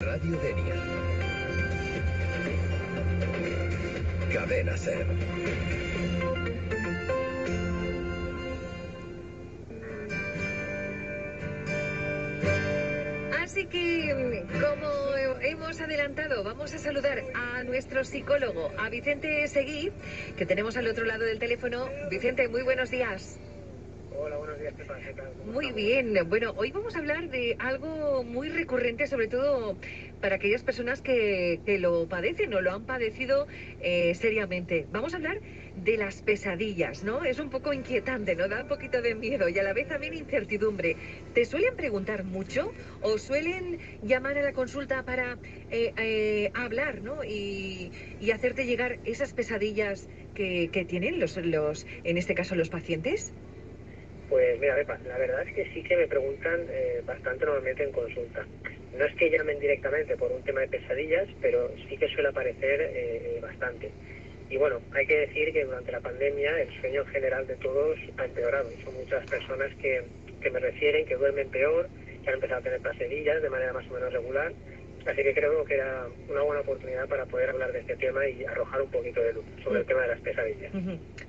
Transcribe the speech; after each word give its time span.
Radio 0.00 0.38
Denia. 0.40 0.74
Cadena 4.32 4.76
Ser. 4.76 5.06
Así 13.42 13.66
que, 13.66 14.44
como 14.52 15.16
hemos 15.40 15.80
adelantado, 15.80 16.44
vamos 16.44 16.74
a 16.74 16.78
saludar 16.78 17.22
a 17.34 17.62
nuestro 17.64 18.04
psicólogo, 18.04 18.70
a 18.78 18.88
Vicente 18.90 19.48
Seguí, 19.48 19.90
que 20.36 20.46
tenemos 20.46 20.76
al 20.76 20.88
otro 20.88 21.04
lado 21.04 21.24
del 21.24 21.38
teléfono. 21.38 21.88
Vicente, 22.10 22.48
muy 22.48 22.62
buenos 22.62 22.90
días. 22.90 23.38
Hola, 24.18 24.38
buenos 24.38 24.58
días, 24.58 24.74
¿qué 24.76 24.84
pasa? 24.84 25.00
¿Qué 25.06 25.12
tal? 25.12 25.26
¿Cómo 25.36 25.52
Muy 25.52 25.66
estamos? 25.66 25.84
bien. 25.84 26.28
Bueno, 26.28 26.54
hoy 26.56 26.70
vamos 26.72 26.96
a 26.96 26.98
hablar 27.00 27.28
de 27.28 27.56
algo 27.58 28.24
muy 28.24 28.48
recurrente, 28.48 29.06
sobre 29.06 29.28
todo 29.28 29.76
para 30.20 30.36
aquellas 30.36 30.62
personas 30.62 31.02
que, 31.02 31.60
que 31.66 31.78
lo 31.78 32.08
padecen 32.08 32.54
o 32.54 32.60
lo 32.62 32.72
han 32.72 32.86
padecido 32.86 33.46
eh, 33.80 34.14
seriamente. 34.14 34.86
Vamos 34.90 35.12
a 35.12 35.18
hablar 35.18 35.38
de 35.76 35.98
las 35.98 36.22
pesadillas, 36.22 37.04
¿no? 37.04 37.24
Es 37.24 37.38
un 37.38 37.50
poco 37.50 37.74
inquietante, 37.74 38.34
¿no? 38.36 38.48
Da 38.48 38.62
un 38.62 38.68
poquito 38.68 39.02
de 39.02 39.14
miedo 39.14 39.48
y 39.50 39.58
a 39.58 39.62
la 39.62 39.74
vez 39.74 39.86
también 39.88 40.14
incertidumbre. 40.14 40.96
¿Te 41.34 41.44
suelen 41.44 41.76
preguntar 41.76 42.24
mucho 42.24 42.72
o 43.02 43.18
suelen 43.18 43.78
llamar 44.00 44.38
a 44.38 44.42
la 44.42 44.52
consulta 44.54 45.04
para 45.04 45.38
eh, 45.70 45.92
eh, 45.98 46.50
hablar, 46.54 47.02
¿no? 47.02 47.22
Y, 47.22 47.92
y 48.18 48.30
hacerte 48.30 48.64
llegar 48.64 48.98
esas 49.04 49.34
pesadillas 49.34 50.08
que, 50.34 50.70
que 50.72 50.84
tienen 50.86 51.20
los, 51.20 51.36
los, 51.36 51.86
en 52.04 52.16
este 52.16 52.34
caso, 52.34 52.54
los 52.54 52.70
pacientes? 52.70 53.34
Pues 54.28 54.58
mira, 54.58 54.74
Pepa, 54.74 54.98
la 55.06 55.18
verdad 55.18 55.42
es 55.46 55.54
que 55.54 55.64
sí 55.72 55.82
que 55.84 55.96
me 55.96 56.08
preguntan 56.08 56.66
eh, 56.68 57.00
bastante 57.06 57.44
normalmente 57.44 57.84
en 57.84 57.92
consulta. 57.92 58.44
No 58.98 59.04
es 59.04 59.14
que 59.14 59.30
llamen 59.30 59.60
directamente 59.60 60.16
por 60.16 60.32
un 60.32 60.42
tema 60.42 60.60
de 60.60 60.68
pesadillas, 60.68 61.28
pero 61.40 61.70
sí 61.88 61.96
que 61.96 62.08
suele 62.08 62.30
aparecer 62.30 62.80
eh, 62.80 62.90
eh, 62.94 63.38
bastante. 63.40 63.90
Y 64.50 64.56
bueno, 64.56 64.80
hay 64.92 65.06
que 65.06 65.26
decir 65.26 65.52
que 65.52 65.64
durante 65.64 65.92
la 65.92 66.00
pandemia 66.00 66.60
el 66.60 66.80
sueño 66.80 67.02
en 67.02 67.08
general 67.08 67.46
de 67.46 67.56
todos 67.56 67.98
ha 68.16 68.24
empeorado. 68.24 68.70
Son 68.84 68.94
muchas 68.94 69.24
personas 69.26 69.72
que, 69.76 70.02
que 70.40 70.50
me 70.50 70.58
refieren 70.58 71.06
que 71.06 71.14
duermen 71.14 71.48
peor, 71.50 71.88
que 72.22 72.28
han 72.28 72.34
empezado 72.34 72.60
a 72.60 72.64
tener 72.64 72.80
pesadillas 72.80 73.42
de 73.42 73.50
manera 73.50 73.72
más 73.72 73.88
o 73.88 73.94
menos 73.94 74.12
regular. 74.12 74.52
Así 75.06 75.22
que 75.22 75.34
creo 75.34 75.64
que 75.64 75.74
era 75.74 76.06
una 76.28 76.42
buena 76.42 76.60
oportunidad 76.62 77.08
para 77.08 77.26
poder 77.26 77.50
hablar 77.50 77.72
de 77.72 77.78
este 77.80 77.96
tema 77.96 78.26
y 78.28 78.44
arrojar 78.44 78.82
un 78.82 78.90
poquito 78.90 79.22
de 79.22 79.34
luz 79.34 79.44
sobre 79.62 79.80
el 79.80 79.86
tema 79.86 80.02
de 80.02 80.08
las 80.08 80.20
pesadillas. 80.20 80.72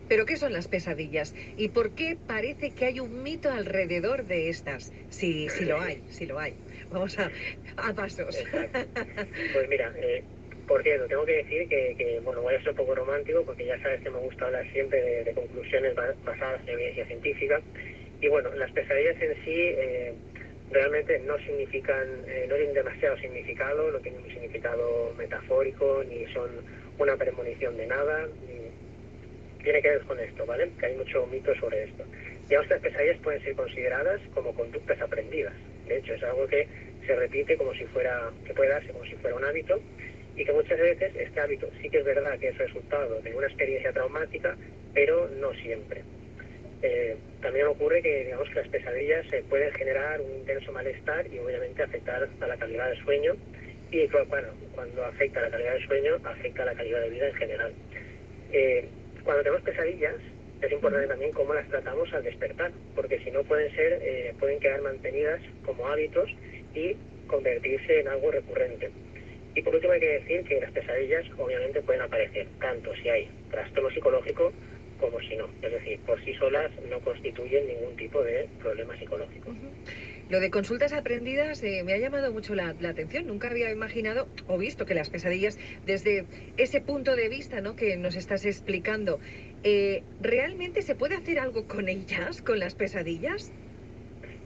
Pero 0.08 0.26
¿qué 0.26 0.38
son 0.38 0.52
las 0.54 0.68
pesadillas? 0.68 1.36
¿Y 1.58 1.70
por 1.70 1.94
qué 1.94 2.18
parece 2.26 2.72
que 2.72 2.86
hay 2.86 3.00
un 3.00 3.22
mito 3.22 3.52
alrededor 3.52 4.26
de 4.26 4.50
estas? 4.50 4.92
Si, 5.10 5.50
si 5.50 5.66
lo 5.66 5.80
hay, 5.80 6.02
si 6.08 6.26
lo 6.26 6.40
hay. 6.40 6.56
Vamos 6.90 7.18
a, 7.20 7.32
a 7.78 7.94
pasos. 7.94 8.36
Exacto. 8.40 8.80
Pues 9.54 9.70
mira, 9.70 9.94
eh, 10.02 10.24
por 10.68 10.84
cierto, 10.84 11.08
tengo 11.08 11.26
que 11.26 11.38
decir 11.38 11.70
que, 11.70 11.96
que, 11.98 12.20
bueno, 12.22 12.42
voy 12.42 12.56
a 12.56 12.60
ser 12.60 12.70
un 12.72 12.76
poco 12.78 12.96
romántico 12.96 13.44
porque 13.46 13.66
ya 13.66 13.80
sabes 13.82 14.02
que 14.02 14.10
me 14.10 14.18
gusta 14.20 14.46
hablar 14.46 14.66
siempre 14.74 15.02
de, 15.02 15.24
de 15.24 15.34
conclusiones 15.34 15.96
ba- 15.96 16.16
basadas 16.26 16.62
en 16.68 16.74
evidencia 16.74 17.06
científica. 17.06 17.62
Y 18.22 18.28
bueno, 18.28 18.54
las 18.56 18.72
pesadillas 18.72 19.16
en 19.22 19.34
sí 19.46 19.54
eh, 19.56 20.14
realmente 20.72 21.20
no 21.20 21.38
significan, 21.40 22.08
eh, 22.28 22.46
no 22.50 22.56
tienen 22.56 22.74
demasiado 22.74 23.18
significado, 23.18 23.92
no 23.92 24.00
tienen 24.00 24.22
un 24.22 24.30
significado 24.30 25.14
metafórico, 25.18 26.04
ni 26.08 26.26
son 26.34 26.50
una 26.98 27.16
premonición 27.16 27.78
de 27.78 27.88
nada, 27.88 28.28
ni 28.48 29.64
tiene 29.64 29.82
que 29.82 29.90
ver 29.90 30.02
con 30.02 30.20
esto, 30.20 30.46
¿vale? 30.46 30.70
Que 30.80 30.88
hay 30.88 30.96
mucho 30.96 31.26
mito 31.28 31.54
sobre 31.56 31.84
esto. 31.84 32.04
Que 32.48 32.56
las 32.56 32.82
pesadillas 32.82 33.18
pueden 33.22 33.44
ser 33.44 33.56
consideradas 33.56 34.22
como 34.34 34.54
conductas 34.54 35.02
aprendidas. 35.02 35.54
De 35.88 35.98
hecho, 35.98 36.14
es 36.14 36.24
algo 36.24 36.48
que 36.48 36.68
se 37.06 37.16
repite 37.16 37.58
como 37.58 37.74
si 37.74 37.86
fuera, 37.86 38.32
que 38.46 38.54
puede 38.54 38.70
darse 38.70 38.92
como 38.92 39.06
si 39.06 39.16
fuera 39.16 39.36
un 39.36 39.44
hábito 39.44 39.80
y 40.36 40.46
que 40.46 40.54
muchas 40.54 40.80
veces 40.80 41.14
este 41.16 41.40
hábito 41.40 41.68
sí 41.82 41.90
que 41.90 42.00
es 42.00 42.06
verdad 42.06 42.38
que 42.40 42.50
es 42.50 42.58
resultado 42.58 43.22
de 43.22 43.36
una 43.36 43.48
experiencia 43.48 43.92
traumática, 43.92 44.56
pero 44.94 45.28
no 45.40 45.54
siempre. 45.56 46.04
Eh, 46.82 47.18
también 47.42 47.68
ocurre 47.68 48.02
que 48.02 48.26
digamos 48.26 48.48
que 48.50 48.56
las 48.56 48.68
pesadillas 48.68 49.26
se 49.30 49.42
pueden 49.44 49.74
generar 49.74 50.22
un 50.22 50.32
intenso 50.32 50.72
malestar 50.72 51.26
y 51.28 51.40
obviamente 51.40 51.82
afectar 51.82 52.28
a 52.40 52.48
la 52.48 52.58
calidad 52.58 52.90
del 52.90 53.04
sueño 53.04 53.36
y 53.90 54.06
bueno, 54.08 54.50
cuando 54.76 55.06
afecta 55.06 55.40
a 55.40 55.44
la 55.44 55.50
calidad 55.50 55.74
del 55.74 55.88
sueño 55.88 56.18
afecta 56.24 56.64
a 56.64 56.66
la 56.66 56.76
calidad 56.76 57.02
de 57.02 57.10
vida 57.10 57.30
en 57.30 57.36
general. 57.36 57.74
Eh, 58.52 58.86
cuando 59.24 59.44
tenemos 59.44 59.64
pesadillas 59.64 60.16
es 60.62 60.72
importante 60.72 61.08
también 61.08 61.32
cómo 61.32 61.54
las 61.54 61.68
tratamos 61.70 62.12
al 62.14 62.24
despertar, 62.24 62.72
porque 62.96 63.20
si 63.20 63.32
no 63.32 63.44
pueden 63.44 63.74
ser, 63.76 64.00
eh, 64.02 64.34
pueden 64.40 64.60
quedar 64.60 64.82
mantenidas 64.82 65.40
como 65.66 65.88
hábitos 65.88 66.30
y 66.74 66.96
convertirse 67.28 68.00
en 68.00 68.08
algo 68.08 68.32
recurrente. 68.32 68.90
Y 69.56 69.62
por 69.62 69.76
último 69.76 69.94
hay 69.94 70.00
que 70.00 70.20
decir 70.20 70.44
que 70.44 70.60
las 70.62 70.72
pesadillas 70.72 71.26
obviamente 71.38 71.82
pueden 71.82 72.02
aparecer 72.02 72.48
tanto 72.60 72.94
si 72.96 73.10
hay 73.10 73.30
trastorno 73.52 73.90
psicológico 73.92 74.52
como 75.00 75.20
si 75.22 75.36
no. 75.36 75.50
Es 75.62 75.72
decir, 75.72 76.00
por 76.00 76.24
sí 76.24 76.34
solas 76.36 76.72
no 76.90 77.00
constituyen 77.00 77.68
ningún 77.68 77.96
tipo 77.96 78.24
de 78.24 78.48
problema 78.60 78.98
psicológico. 78.98 79.54
Lo 80.30 80.42
de 80.42 80.52
consultas 80.52 80.92
aprendidas 80.92 81.64
eh, 81.64 81.84
me 81.86 81.94
ha 81.94 81.98
llamado 81.98 82.34
mucho 82.34 82.54
la, 82.54 82.76
la 82.82 82.90
atención. 82.90 83.28
Nunca 83.28 83.50
había 83.50 83.72
imaginado 83.72 84.28
o 84.48 84.58
visto 84.58 84.86
que 84.86 84.94
las 84.94 85.10
pesadillas, 85.10 85.58
desde 85.86 86.26
ese 86.58 86.82
punto 86.82 87.16
de 87.16 87.30
vista 87.30 87.62
¿no? 87.62 87.78
que 87.78 87.96
nos 87.96 88.16
estás 88.16 88.46
explicando, 88.46 89.20
eh, 89.64 90.04
¿realmente 90.20 90.82
se 90.82 90.96
puede 90.96 91.16
hacer 91.16 91.40
algo 91.40 91.66
con 91.66 91.88
ellas, 91.88 92.42
con 92.42 92.60
las 92.60 92.76
pesadillas? 92.76 93.54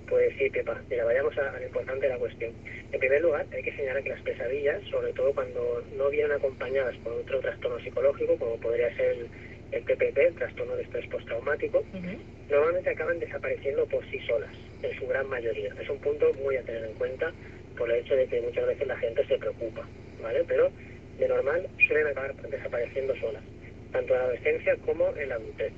Pues 0.08 0.36
sí, 0.38 0.50
Pepa, 0.50 0.82
mira, 0.90 1.06
vayamos 1.06 1.36
a, 1.38 1.50
a 1.50 1.60
lo 1.60 1.66
importante 1.66 2.06
de 2.06 2.14
la 2.14 2.20
cuestión. 2.20 2.52
En 2.92 3.00
primer 3.00 3.22
lugar, 3.22 3.48
hay 3.52 3.64
que 3.64 3.76
señalar 3.76 4.04
que 4.04 4.10
las 4.10 4.22
pesadillas, 4.22 4.84
sobre 4.92 5.14
todo 5.14 5.34
cuando 5.34 5.84
no 5.98 6.10
vienen 6.10 6.34
acompañadas 6.34 6.96
por 6.98 7.14
otro 7.14 7.40
trastorno 7.40 7.80
psicológico, 7.80 8.36
como 8.38 8.58
podría 8.58 8.96
ser 8.98 9.12
el, 9.12 9.30
el 9.72 9.86
TPP, 9.86 10.18
el 10.18 10.36
trastorno 10.36 10.76
de 10.76 10.84
estrés 10.84 11.08
postraumático, 11.08 11.80
Ujú. 11.80 12.22
normalmente 12.50 12.90
acaban 12.90 13.20
desapareciendo 13.20 13.86
por 13.88 14.06
sí 14.10 14.20
solas, 14.28 14.52
en 14.84 14.98
su 15.00 15.08
gran 15.08 15.28
mayoría. 15.28 15.74
Es 15.80 15.90
un 15.90 16.00
punto 16.00 16.34
muy 16.36 16.58
a 16.58 16.64
tener 16.64 16.86
en 16.86 16.94
cuenta 16.94 17.32
por 17.78 17.90
el 17.92 18.00
hecho 18.00 18.16
de 18.16 18.28
que 18.28 18.42
muchas 18.42 18.68
veces 18.68 18.88
la 18.88 18.98
gente 18.98 19.26
se 19.26 19.38
preocupa, 19.38 19.88
¿vale? 20.22 20.44
Pero 20.48 20.72
de 21.18 21.28
normal 21.28 21.68
suelen 21.88 22.08
acabar 22.08 22.36
desapareciendo 22.50 23.16
solas, 23.18 23.44
tanto 23.92 24.14
en 24.14 24.20
la 24.20 24.26
adolescencia 24.26 24.76
como 24.86 25.16
en 25.16 25.30
la 25.30 25.36
adultez. 25.36 25.72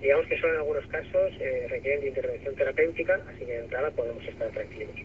Digamos 0.00 0.26
que 0.26 0.38
solo 0.38 0.54
en 0.54 0.60
algunos 0.60 0.86
casos 0.86 1.32
eh, 1.40 1.66
requieren 1.68 2.00
de 2.00 2.08
intervención 2.08 2.54
terapéutica, 2.54 3.20
así 3.28 3.44
que 3.44 3.52
de 3.52 3.58
entrada 3.58 3.90
podemos 3.90 4.26
estar 4.26 4.48
tranquilos. 4.50 4.96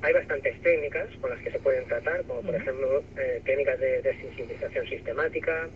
Hay 0.00 0.12
bastantes 0.12 0.60
técnicas 0.62 1.08
con 1.20 1.30
las 1.30 1.40
que 1.40 1.50
se 1.50 1.58
pueden 1.58 1.84
tratar, 1.86 2.22
como 2.24 2.42
por 2.42 2.54
ejemplo 2.54 3.02
eh, 3.16 3.42
técnicas 3.44 3.80
de 3.80 4.00
desensibilización 4.02 4.86
sistemática, 4.86 5.68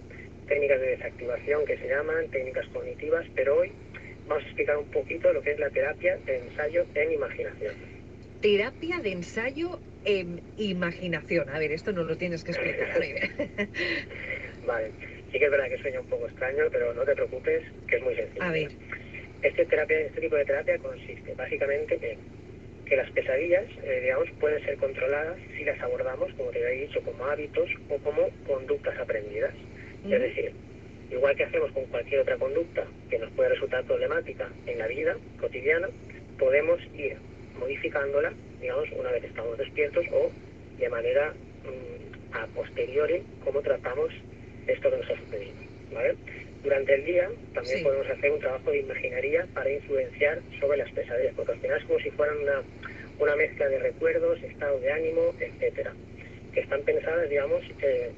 técnicas 0.47 0.81
de 0.81 0.87
desactivación 0.89 1.65
que 1.65 1.79
se 1.79 1.89
llaman, 1.89 2.29
técnicas 2.31 2.67
cognitivas, 2.69 3.27
pero 3.35 3.59
hoy 3.59 3.73
vamos 4.27 4.45
a 4.45 4.47
explicar 4.47 4.77
un 4.77 4.91
poquito 4.91 5.33
lo 5.33 5.43
que 5.43 5.53
es 5.53 5.59
la 5.59 5.71
terapia 5.71 6.17
de 6.25 6.39
ensayo 6.39 6.85
en 6.95 7.13
imaginación. 7.13 7.75
Terapia 8.41 8.99
de 8.99 9.13
ensayo 9.13 9.79
en 10.05 10.43
imaginación. 10.57 11.49
A 11.49 11.59
ver, 11.59 11.73
esto 11.73 11.93
nos 11.93 12.07
lo 12.07 12.17
tienes 12.17 12.43
que 12.45 12.53
explicar. 12.53 12.99
Vale, 14.67 14.91
sí 15.31 15.39
que 15.39 15.45
es 15.45 15.51
verdad 15.51 15.69
que 15.69 15.79
suena 15.79 16.01
un 16.01 16.07
poco 16.07 16.27
extraño, 16.27 16.65
pero 16.71 16.93
no 16.95 17.05
te 17.05 17.15
preocupes, 17.15 17.63
que 17.87 17.97
es 17.97 18.03
muy 18.03 18.15
sencillo. 18.15 18.43
A 18.43 18.51
ver. 18.51 18.73
Este, 19.43 19.65
terapia, 19.67 20.01
este 20.01 20.21
tipo 20.21 20.37
de 20.37 20.45
terapia 20.45 20.79
consiste 20.79 21.35
básicamente 21.35 21.99
en 22.03 22.19
que 22.87 22.97
las 22.97 23.11
pesadillas, 23.11 23.65
eh, 23.85 24.01
digamos, 24.03 24.29
pueden 24.39 24.63
ser 24.65 24.77
controladas 24.77 25.39
si 25.57 25.65
las 25.65 25.81
abordamos, 25.81 26.33
como 26.35 26.51
te 26.51 26.65
había 26.65 26.87
dicho, 26.87 27.01
como 27.03 27.25
hábitos 27.25 27.69
o 27.89 27.97
como 27.99 28.29
conductas 28.47 28.99
aprendidas. 28.99 29.55
Es 30.05 30.21
decir, 30.21 30.53
igual 31.11 31.37
que 31.37 31.45
hacemos 31.45 31.71
con 31.73 31.85
cualquier 31.87 32.21
otra 32.21 32.37
conducta 32.37 32.87
que 33.09 33.19
nos 33.19 33.31
puede 33.33 33.51
resultar 33.51 33.85
problemática 33.85 34.49
en 34.67 34.79
la 34.79 34.87
vida 34.89 35.17
cotidiana, 35.41 35.89
podemos 36.39 36.81
ir 36.97 37.17
modificándola, 37.59 38.33
digamos, 38.61 38.89
una 38.93 39.11
vez 39.13 39.25
estamos 39.25 39.57
despiertos 39.59 40.05
o 40.13 40.31
de 40.79 40.89
manera 40.89 41.33
mm, 41.65 42.35
a 42.35 42.47
posteriori, 42.49 43.23
cómo 43.45 43.61
tratamos 43.61 44.11
esto 44.67 44.91
que 44.91 44.97
nos 44.97 45.11
ha 45.11 45.17
sucedido. 45.19 45.53
¿vale? 45.93 46.15
Durante 46.65 46.95
el 46.95 47.05
día 47.05 47.29
también 47.55 47.79
Sí. 47.79 47.85
podemos 47.85 48.09
hacer 48.09 48.31
un 48.33 48.41
trabajo 48.41 48.71
de 48.71 48.79
imaginería 48.79 49.47
para 49.55 49.71
influenciar 49.71 50.41
sobre 50.61 50.79
las 50.79 50.91
pesadillas, 50.93 51.35
porque 51.37 51.53
al 51.53 51.61
final 51.61 51.79
es 51.79 51.85
como 51.85 51.99
si 52.01 52.11
fueran 52.11 52.39
una, 52.39 52.63
una 53.19 53.37
mezcla 53.37 53.69
de 53.69 53.79
recuerdos, 53.79 54.43
estado 54.43 54.81
de 54.81 54.91
ánimo, 54.93 55.35
etcétera, 55.39 55.93
que 56.55 56.61
están 56.61 56.83
pensadas, 56.83 57.29
digamos, 57.29 57.63
eh, 57.83 58.11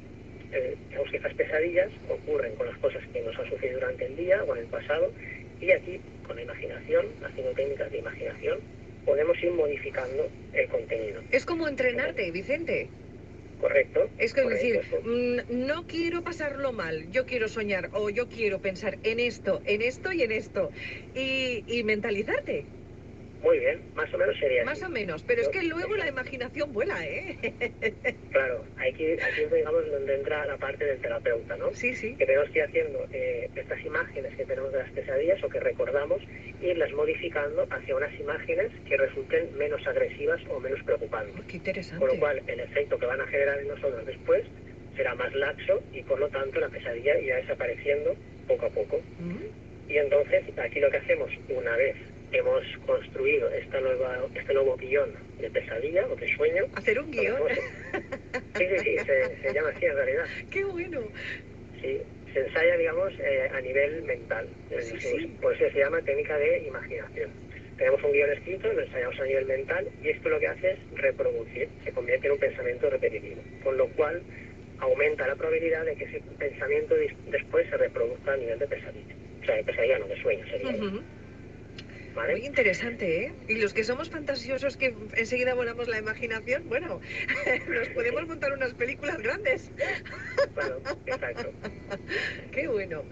eh, 0.52 0.76
digamos 0.88 1.10
que 1.10 1.16
estas 1.16 1.34
pesadillas 1.34 1.90
ocurren 2.08 2.54
con 2.56 2.66
las 2.66 2.78
cosas 2.78 3.02
que 3.12 3.20
nos 3.22 3.38
han 3.38 3.48
sucedido 3.50 3.80
durante 3.80 4.06
el 4.06 4.16
día 4.16 4.42
o 4.44 4.54
en 4.54 4.62
el 4.62 4.68
pasado 4.68 5.12
y 5.60 5.70
aquí 5.70 6.00
con 6.26 6.36
la 6.36 6.42
imaginación, 6.42 7.06
haciendo 7.24 7.52
técnicas 7.52 7.90
de 7.90 7.98
imaginación, 7.98 8.60
podemos 9.04 9.36
ir 9.42 9.52
modificando 9.52 10.28
el 10.52 10.68
contenido. 10.68 11.22
Es 11.30 11.44
como 11.44 11.68
entrenarte, 11.68 12.30
Vicente. 12.30 12.88
¿Correcto? 13.60 14.10
Es 14.18 14.34
que 14.34 14.42
Correcto, 14.42 14.66
decir, 14.66 14.80
sí. 14.90 15.08
mm, 15.08 15.66
no 15.66 15.86
quiero 15.86 16.22
pasarlo 16.22 16.72
mal, 16.72 17.10
yo 17.10 17.24
quiero 17.24 17.48
soñar 17.48 17.88
o 17.92 18.10
yo 18.10 18.28
quiero 18.28 18.60
pensar 18.60 18.98
en 19.04 19.20
esto, 19.20 19.62
en 19.64 19.80
esto 19.82 20.12
y 20.12 20.22
en 20.22 20.32
esto. 20.32 20.70
Y, 21.14 21.64
y 21.66 21.82
mentalizarte. 21.84 22.66
Muy 23.44 23.58
bien, 23.58 23.82
más 23.94 24.12
o 24.14 24.16
menos 24.16 24.38
sería 24.38 24.64
Más 24.64 24.82
o 24.82 24.88
menos, 24.88 25.22
pero 25.22 25.42
es 25.42 25.48
que 25.50 25.62
luego 25.62 25.94
la 25.96 26.08
imaginación 26.08 26.72
vuela, 26.72 27.04
¿eh? 27.04 27.36
Claro, 28.32 28.64
aquí, 28.78 29.12
aquí 29.12 29.42
es 29.42 29.52
digamos 29.52 29.86
donde 29.90 30.14
entra 30.14 30.46
la 30.46 30.56
parte 30.56 30.86
del 30.86 30.98
terapeuta, 30.98 31.54
¿no? 31.58 31.70
Sí, 31.74 31.94
sí. 31.94 32.16
Que 32.16 32.24
tenemos 32.24 32.48
que 32.48 32.60
ir 32.60 32.64
haciendo 32.64 33.06
eh, 33.12 33.50
estas 33.54 33.84
imágenes 33.84 34.34
que 34.34 34.46
tenemos 34.46 34.72
de 34.72 34.78
las 34.78 34.90
pesadillas 34.92 35.44
o 35.44 35.50
que 35.50 35.60
recordamos, 35.60 36.22
irlas 36.62 36.90
modificando 36.92 37.66
hacia 37.68 37.94
unas 37.94 38.18
imágenes 38.18 38.72
que 38.88 38.96
resulten 38.96 39.54
menos 39.58 39.86
agresivas 39.86 40.40
o 40.48 40.58
menos 40.58 40.82
preocupantes. 40.82 41.44
Qué 41.46 41.58
interesante. 41.58 41.98
Con 41.98 42.14
lo 42.14 42.18
cual, 42.18 42.42
el 42.46 42.60
efecto 42.60 42.98
que 42.98 43.04
van 43.04 43.20
a 43.20 43.26
generar 43.26 43.60
en 43.60 43.68
nosotros 43.68 44.06
después 44.06 44.42
será 44.96 45.14
más 45.16 45.34
laxo 45.34 45.82
y 45.92 46.02
por 46.02 46.18
lo 46.18 46.30
tanto 46.30 46.60
la 46.60 46.70
pesadilla 46.70 47.18
irá 47.20 47.36
desapareciendo 47.36 48.16
poco 48.48 48.64
a 48.64 48.70
poco. 48.70 49.02
Mm. 49.18 49.90
Y 49.90 49.98
entonces 49.98 50.44
aquí 50.56 50.80
lo 50.80 50.90
que 50.90 50.96
hacemos 50.96 51.30
una 51.50 51.76
vez 51.76 51.96
hemos 52.38 52.64
construido 52.86 53.48
esta 53.50 53.80
nueva, 53.80 54.26
este 54.34 54.54
nuevo 54.54 54.76
guion 54.76 55.12
de 55.38 55.50
pesadilla 55.50 56.06
o 56.06 56.16
de 56.16 56.36
sueño. 56.36 56.64
Hacer 56.74 56.98
un 56.98 57.10
guion. 57.10 57.42
Sí, 58.56 58.64
sí, 58.68 58.78
sí, 58.78 58.98
se, 58.98 59.36
se, 59.42 59.52
llama 59.52 59.70
así 59.70 59.86
en 59.86 59.94
realidad. 59.94 60.24
Qué 60.50 60.64
bueno. 60.64 61.00
Sí, 61.80 62.00
se 62.32 62.40
ensaya, 62.40 62.76
digamos, 62.76 63.12
eh, 63.18 63.50
a 63.52 63.60
nivel 63.60 64.02
mental. 64.02 64.48
Sí, 64.80 65.00
sí. 65.00 65.36
Por 65.40 65.54
eso 65.54 65.70
se 65.72 65.78
llama 65.78 66.00
técnica 66.02 66.36
de 66.38 66.66
imaginación. 66.66 67.30
Tenemos 67.76 68.02
un 68.04 68.12
guion 68.12 68.30
escrito, 68.30 68.72
lo 68.72 68.82
ensayamos 68.82 69.18
a 69.20 69.24
nivel 69.24 69.46
mental 69.46 69.88
y 70.02 70.08
esto 70.10 70.28
lo 70.28 70.38
que 70.38 70.46
hace 70.46 70.70
es 70.72 70.78
reproducir, 70.94 71.68
se 71.82 71.92
convierte 71.92 72.26
en 72.26 72.32
un 72.34 72.38
pensamiento 72.38 72.88
repetitivo. 72.88 73.42
Con 73.64 73.76
lo 73.76 73.88
cual 73.88 74.22
aumenta 74.78 75.26
la 75.26 75.34
probabilidad 75.34 75.84
de 75.84 75.96
que 75.96 76.04
ese 76.04 76.20
pensamiento 76.38 76.94
después 77.30 77.68
se 77.70 77.76
reproduzca 77.76 78.32
a 78.32 78.36
nivel 78.36 78.58
de 78.58 78.66
pesadilla. 78.66 79.14
O 79.42 79.44
sea, 79.44 79.56
de 79.56 79.64
pesadilla 79.64 79.98
no, 79.98 80.06
de 80.06 80.22
sueño 80.22 80.46
sería. 80.46 80.70
Uh 80.70 80.72
-huh. 80.72 81.02
¿Vale? 82.14 82.32
Muy 82.32 82.46
interesante, 82.46 83.24
¿eh? 83.24 83.32
Y 83.48 83.56
los 83.56 83.74
que 83.74 83.82
somos 83.84 84.08
fantasiosos 84.08 84.76
que 84.76 84.94
enseguida 85.16 85.54
volamos 85.54 85.88
la 85.88 85.98
imaginación, 85.98 86.68
bueno, 86.68 87.00
nos 87.68 87.88
podemos 87.88 88.26
montar 88.26 88.52
unas 88.52 88.72
películas 88.74 89.18
grandes. 89.18 89.72
Claro, 90.54 90.80
exacto. 91.06 91.50
Qué 92.52 92.68
bueno. 92.68 93.02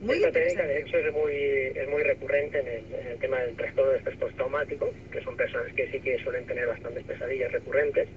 Muy 0.00 0.16
Esta 0.16 0.32
técnica, 0.32 0.66
de 0.66 0.80
hecho, 0.80 0.98
es 0.98 1.12
muy, 1.12 1.34
es 1.34 1.88
muy 1.88 2.02
recurrente 2.02 2.58
en 2.60 2.68
el, 2.68 2.94
en 2.94 3.06
el 3.08 3.18
tema 3.18 3.40
del 3.40 3.56
trastorno 3.56 3.92
de 3.92 3.98
estrés 3.98 4.16
postraumático, 4.18 4.92
que 5.10 5.22
son 5.22 5.36
personas 5.36 5.72
que 5.74 5.90
sí 5.90 6.00
que 6.00 6.18
suelen 6.22 6.46
tener 6.46 6.66
bastantes 6.66 7.04
pesadillas 7.04 7.50
recurrentes 7.52 8.08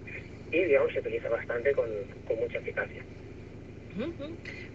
y, 0.52 0.64
digamos, 0.64 0.92
se 0.92 1.00
utiliza 1.00 1.30
bastante 1.30 1.72
con, 1.74 1.90
con 2.28 2.38
mucha 2.38 2.58
eficacia. 2.58 3.02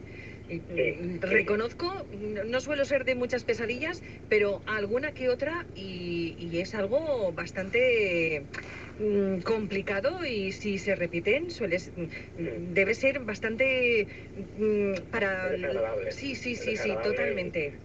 Sí, 0.50 1.19
Reconozco, 1.22 1.86
no 2.12 2.60
suelo 2.60 2.84
ser 2.86 3.06
de 3.06 3.13
muchas 3.13 3.44
pesadillas, 3.44 4.01
pero 4.30 4.63
alguna 4.66 5.12
que 5.12 5.30
otra 5.30 5.68
y, 5.75 6.36
y 6.40 6.60
es 6.60 6.74
algo 6.74 7.31
bastante 7.34 8.48
mm, 8.98 9.42
complicado 9.42 10.25
y 10.25 10.51
si 10.51 10.80
se 10.80 10.96
repiten 10.96 11.51
sueles 11.51 11.92
mm, 11.96 12.74
debe 12.74 12.96
ser 12.96 13.19
bastante 13.19 14.07
mm, 14.57 14.94
para 15.12 15.51
sí 16.10 16.36
sí 16.36 16.56
sí 16.56 16.75
sí 16.78 16.96
totalmente. 17.04 17.75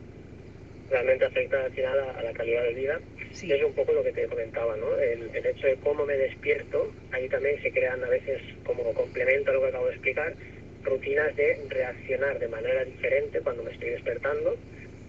Realmente 0.90 1.24
afecta 1.26 1.64
al 1.64 1.72
final 1.72 1.98
a, 1.98 2.10
a 2.12 2.22
la 2.22 2.32
calidad 2.32 2.62
de 2.62 2.74
vida. 2.74 3.00
sí. 3.32 3.52
Es 3.52 3.62
un 3.62 3.74
poco 3.74 3.92
lo 3.92 4.02
que 4.02 4.12
te 4.12 4.26
comentaba, 4.26 4.76
¿no? 4.76 4.96
El, 4.98 5.30
el 5.34 5.46
hecho 5.46 5.66
de 5.66 5.76
cómo 5.76 6.06
me 6.06 6.16
despierto, 6.16 6.92
ahí 7.10 7.28
también 7.28 7.60
se 7.62 7.72
crean 7.72 8.02
a 8.04 8.08
veces 8.08 8.40
como 8.64 8.84
complemento 8.94 9.50
a 9.50 9.54
lo 9.54 9.60
que 9.62 9.68
acabo 9.68 9.86
de 9.86 9.92
explicar, 9.92 10.36
rutinas 10.84 11.34
de 11.36 11.58
reaccionar 11.68 12.38
de 12.38 12.48
manera 12.48 12.84
diferente 12.84 13.40
cuando 13.40 13.62
me 13.62 13.72
estoy 13.72 13.90
despertando 13.90 14.56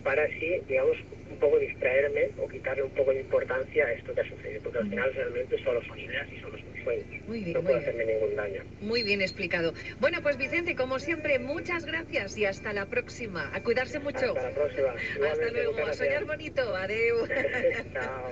para 0.03 0.23
así, 0.23 0.61
digamos, 0.67 0.97
un 1.31 1.37
poco 1.39 1.57
distraerme 1.57 2.29
o 2.37 2.47
quitarle 2.47 2.83
un 2.83 2.91
poco 2.91 3.11
de 3.11 3.21
importancia 3.21 3.85
a 3.85 3.91
esto 3.91 4.13
que 4.13 4.21
ha 4.21 4.29
sucedido, 4.29 4.61
porque 4.61 4.77
al 4.77 4.87
final 4.89 5.11
realmente 5.15 5.57
solo 5.63 5.81
son 5.87 5.99
ideas 5.99 6.27
y 6.31 6.39
solo 6.41 6.57
son 6.59 6.83
sueños. 6.83 7.07
muy 7.27 7.39
bien 7.43 7.53
No 7.53 7.61
puede 7.63 7.79
bien. 7.79 7.89
hacerme 7.89 8.13
ningún 8.13 8.35
daño. 8.35 8.63
muy 8.81 9.01
bien 9.01 9.21
explicado. 9.21 9.73
Bueno 9.99 10.19
pues 10.21 10.37
Vicente 10.37 10.75
como 10.75 10.99
siempre 10.99 11.39
muchas 11.39 11.85
gracias 11.85 12.37
y 12.37 12.45
hasta 12.45 12.71
la 12.71 12.85
próxima. 12.85 13.49
A 13.51 13.63
cuidarse 13.63 13.99
mucho. 13.99 14.27
Hasta 14.37 14.43
la 14.43 14.53
próxima. 14.53 14.93
hasta 14.93 15.49
luego. 15.49 15.79
A 15.87 15.93
soñar 15.93 16.25
bonito. 16.25 16.75
Adeu. 16.75 17.27
Chao. 17.93 18.31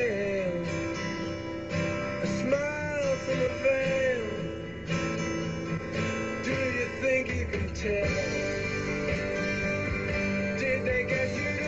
from 7.81 8.10